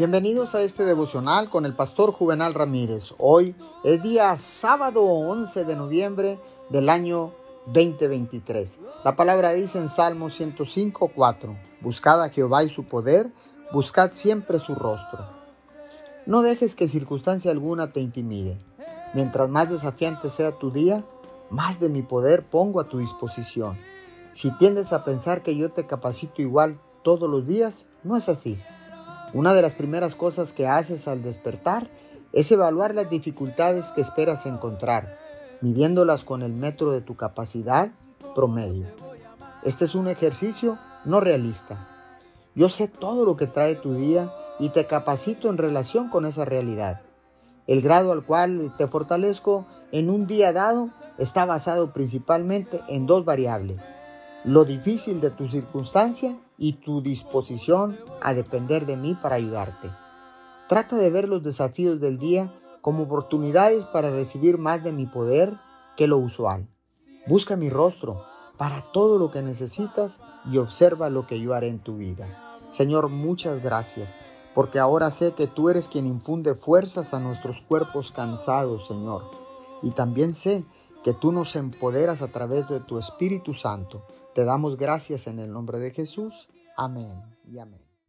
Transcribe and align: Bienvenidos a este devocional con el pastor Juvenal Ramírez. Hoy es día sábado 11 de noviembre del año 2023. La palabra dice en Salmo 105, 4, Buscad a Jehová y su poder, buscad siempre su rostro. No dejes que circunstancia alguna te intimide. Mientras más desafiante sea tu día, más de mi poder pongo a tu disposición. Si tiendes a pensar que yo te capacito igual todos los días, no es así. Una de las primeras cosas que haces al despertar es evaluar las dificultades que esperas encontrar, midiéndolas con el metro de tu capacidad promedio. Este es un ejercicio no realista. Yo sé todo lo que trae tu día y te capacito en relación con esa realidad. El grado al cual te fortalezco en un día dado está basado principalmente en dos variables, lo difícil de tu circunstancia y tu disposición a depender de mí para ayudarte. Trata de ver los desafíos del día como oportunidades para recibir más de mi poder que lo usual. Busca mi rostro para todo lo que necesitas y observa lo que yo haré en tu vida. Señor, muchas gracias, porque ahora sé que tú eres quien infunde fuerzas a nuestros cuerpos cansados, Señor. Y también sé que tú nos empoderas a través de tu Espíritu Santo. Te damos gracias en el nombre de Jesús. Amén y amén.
Bienvenidos 0.00 0.54
a 0.54 0.62
este 0.62 0.86
devocional 0.86 1.50
con 1.50 1.66
el 1.66 1.76
pastor 1.76 2.12
Juvenal 2.12 2.54
Ramírez. 2.54 3.12
Hoy 3.18 3.54
es 3.84 4.00
día 4.00 4.34
sábado 4.34 5.02
11 5.04 5.66
de 5.66 5.76
noviembre 5.76 6.40
del 6.70 6.88
año 6.88 7.34
2023. 7.66 8.80
La 9.04 9.14
palabra 9.14 9.52
dice 9.52 9.76
en 9.76 9.90
Salmo 9.90 10.30
105, 10.30 11.10
4, 11.14 11.54
Buscad 11.82 12.22
a 12.22 12.30
Jehová 12.30 12.64
y 12.64 12.70
su 12.70 12.84
poder, 12.84 13.30
buscad 13.74 14.12
siempre 14.14 14.58
su 14.58 14.74
rostro. 14.74 15.28
No 16.24 16.40
dejes 16.40 16.74
que 16.74 16.88
circunstancia 16.88 17.50
alguna 17.50 17.90
te 17.90 18.00
intimide. 18.00 18.58
Mientras 19.12 19.50
más 19.50 19.68
desafiante 19.68 20.30
sea 20.30 20.52
tu 20.52 20.70
día, 20.70 21.04
más 21.50 21.78
de 21.78 21.90
mi 21.90 22.00
poder 22.00 22.48
pongo 22.48 22.80
a 22.80 22.88
tu 22.88 23.00
disposición. 23.00 23.78
Si 24.32 24.50
tiendes 24.56 24.94
a 24.94 25.04
pensar 25.04 25.42
que 25.42 25.54
yo 25.58 25.70
te 25.72 25.86
capacito 25.86 26.40
igual 26.40 26.80
todos 27.02 27.28
los 27.28 27.46
días, 27.46 27.84
no 28.02 28.16
es 28.16 28.30
así. 28.30 28.58
Una 29.32 29.54
de 29.54 29.62
las 29.62 29.76
primeras 29.76 30.16
cosas 30.16 30.52
que 30.52 30.66
haces 30.66 31.06
al 31.06 31.22
despertar 31.22 31.88
es 32.32 32.50
evaluar 32.50 32.96
las 32.96 33.08
dificultades 33.08 33.92
que 33.92 34.00
esperas 34.00 34.44
encontrar, 34.44 35.18
midiéndolas 35.60 36.24
con 36.24 36.42
el 36.42 36.52
metro 36.52 36.90
de 36.90 37.00
tu 37.00 37.14
capacidad 37.16 37.92
promedio. 38.34 38.86
Este 39.62 39.84
es 39.84 39.94
un 39.94 40.08
ejercicio 40.08 40.78
no 41.04 41.20
realista. 41.20 41.86
Yo 42.56 42.68
sé 42.68 42.88
todo 42.88 43.24
lo 43.24 43.36
que 43.36 43.46
trae 43.46 43.76
tu 43.76 43.94
día 43.94 44.32
y 44.58 44.70
te 44.70 44.86
capacito 44.86 45.48
en 45.48 45.58
relación 45.58 46.08
con 46.08 46.26
esa 46.26 46.44
realidad. 46.44 47.02
El 47.68 47.82
grado 47.82 48.10
al 48.10 48.24
cual 48.24 48.74
te 48.76 48.88
fortalezco 48.88 49.64
en 49.92 50.10
un 50.10 50.26
día 50.26 50.52
dado 50.52 50.90
está 51.18 51.44
basado 51.44 51.92
principalmente 51.92 52.80
en 52.88 53.06
dos 53.06 53.24
variables, 53.24 53.88
lo 54.44 54.64
difícil 54.64 55.20
de 55.20 55.30
tu 55.30 55.48
circunstancia 55.48 56.38
y 56.56 56.74
tu 56.74 57.02
disposición 57.02 57.98
a 58.22 58.34
depender 58.34 58.86
de 58.86 58.96
mí 58.96 59.14
para 59.14 59.36
ayudarte. 59.36 59.90
Trata 60.68 60.96
de 60.96 61.10
ver 61.10 61.28
los 61.28 61.42
desafíos 61.42 62.00
del 62.00 62.18
día 62.18 62.54
como 62.80 63.02
oportunidades 63.02 63.84
para 63.84 64.10
recibir 64.10 64.56
más 64.56 64.82
de 64.82 64.92
mi 64.92 65.06
poder 65.06 65.58
que 65.96 66.06
lo 66.06 66.18
usual. 66.18 66.68
Busca 67.26 67.56
mi 67.56 67.68
rostro 67.68 68.24
para 68.56 68.82
todo 68.82 69.18
lo 69.18 69.30
que 69.30 69.42
necesitas 69.42 70.20
y 70.50 70.58
observa 70.58 71.10
lo 71.10 71.26
que 71.26 71.40
yo 71.40 71.54
haré 71.54 71.68
en 71.68 71.80
tu 71.80 71.96
vida. 71.96 72.56
Señor, 72.70 73.08
muchas 73.08 73.60
gracias, 73.60 74.14
porque 74.54 74.78
ahora 74.78 75.10
sé 75.10 75.32
que 75.32 75.46
tú 75.46 75.68
eres 75.68 75.88
quien 75.88 76.06
infunde 76.06 76.54
fuerzas 76.54 77.12
a 77.12 77.20
nuestros 77.20 77.60
cuerpos 77.60 78.10
cansados, 78.10 78.86
Señor. 78.86 79.24
Y 79.82 79.90
también 79.90 80.32
sé 80.32 80.64
que 81.02 81.12
tú 81.14 81.32
nos 81.32 81.56
empoderas 81.56 82.22
a 82.22 82.28
través 82.28 82.68
de 82.68 82.80
tu 82.80 82.98
Espíritu 82.98 83.54
Santo. 83.54 84.06
Te 84.34 84.44
damos 84.44 84.76
gracias 84.76 85.26
en 85.26 85.38
el 85.38 85.52
nombre 85.52 85.78
de 85.78 85.92
Jesús. 85.92 86.48
Amén 86.76 87.22
y 87.44 87.58
amén. 87.58 87.89